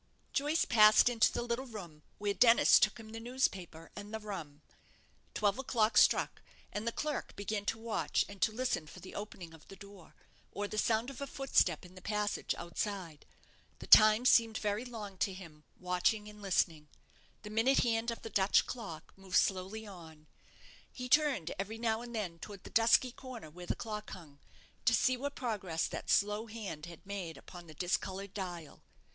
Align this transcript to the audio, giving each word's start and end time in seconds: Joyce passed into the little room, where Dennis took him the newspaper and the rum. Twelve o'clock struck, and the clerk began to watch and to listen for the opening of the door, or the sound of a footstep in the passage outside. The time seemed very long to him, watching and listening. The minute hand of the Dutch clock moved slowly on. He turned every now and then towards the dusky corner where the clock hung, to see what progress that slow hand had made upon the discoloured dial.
Joyce 0.33 0.65
passed 0.65 1.09
into 1.09 1.31
the 1.31 1.43
little 1.43 1.67
room, 1.67 2.01
where 2.17 2.33
Dennis 2.33 2.79
took 2.79 2.97
him 2.99 3.09
the 3.11 3.19
newspaper 3.19 3.91
and 3.95 4.11
the 4.11 4.19
rum. 4.19 4.63
Twelve 5.35 5.59
o'clock 5.59 5.95
struck, 5.95 6.41
and 6.73 6.87
the 6.87 6.91
clerk 6.91 7.35
began 7.35 7.65
to 7.65 7.77
watch 7.77 8.25
and 8.27 8.41
to 8.41 8.51
listen 8.51 8.87
for 8.87 8.99
the 8.99 9.13
opening 9.13 9.53
of 9.53 9.67
the 9.67 9.75
door, 9.75 10.15
or 10.51 10.67
the 10.67 10.79
sound 10.79 11.11
of 11.11 11.21
a 11.21 11.27
footstep 11.27 11.85
in 11.85 11.93
the 11.93 12.01
passage 12.01 12.55
outside. 12.57 13.27
The 13.77 13.85
time 13.85 14.25
seemed 14.25 14.57
very 14.57 14.83
long 14.85 15.19
to 15.19 15.33
him, 15.33 15.65
watching 15.79 16.27
and 16.27 16.41
listening. 16.41 16.87
The 17.43 17.51
minute 17.51 17.83
hand 17.83 18.09
of 18.09 18.23
the 18.23 18.31
Dutch 18.31 18.65
clock 18.65 19.13
moved 19.15 19.37
slowly 19.37 19.85
on. 19.85 20.25
He 20.91 21.07
turned 21.09 21.53
every 21.59 21.77
now 21.77 22.01
and 22.01 22.15
then 22.15 22.39
towards 22.39 22.63
the 22.63 22.71
dusky 22.71 23.11
corner 23.11 23.51
where 23.51 23.67
the 23.67 23.75
clock 23.75 24.09
hung, 24.09 24.39
to 24.85 24.95
see 24.95 25.15
what 25.15 25.35
progress 25.35 25.87
that 25.89 26.09
slow 26.09 26.47
hand 26.47 26.87
had 26.87 27.05
made 27.05 27.37
upon 27.37 27.67
the 27.67 27.75
discoloured 27.75 28.33
dial. 28.33 28.81